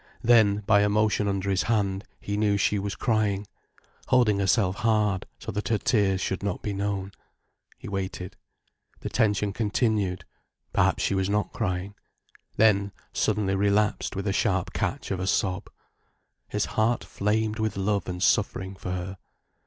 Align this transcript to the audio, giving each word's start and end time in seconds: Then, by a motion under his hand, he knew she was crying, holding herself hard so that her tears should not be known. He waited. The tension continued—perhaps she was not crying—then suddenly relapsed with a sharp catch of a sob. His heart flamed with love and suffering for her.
Then, 0.23 0.61
by 0.65 0.81
a 0.81 0.89
motion 0.89 1.27
under 1.27 1.47
his 1.51 1.61
hand, 1.69 2.05
he 2.19 2.35
knew 2.35 2.57
she 2.57 2.79
was 2.79 2.95
crying, 2.95 3.45
holding 4.07 4.39
herself 4.39 4.77
hard 4.77 5.27
so 5.37 5.51
that 5.51 5.67
her 5.67 5.77
tears 5.77 6.19
should 6.19 6.41
not 6.41 6.63
be 6.63 6.73
known. 6.73 7.11
He 7.77 7.87
waited. 7.87 8.35
The 9.01 9.09
tension 9.09 9.53
continued—perhaps 9.53 11.03
she 11.03 11.13
was 11.13 11.29
not 11.29 11.53
crying—then 11.53 12.91
suddenly 13.13 13.53
relapsed 13.55 14.15
with 14.15 14.25
a 14.25 14.33
sharp 14.33 14.73
catch 14.73 15.11
of 15.11 15.19
a 15.19 15.27
sob. 15.27 15.69
His 16.47 16.65
heart 16.65 17.03
flamed 17.03 17.59
with 17.59 17.77
love 17.77 18.09
and 18.09 18.23
suffering 18.23 18.75
for 18.75 18.89
her. 18.89 19.17